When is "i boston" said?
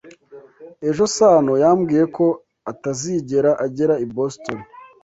4.05-4.59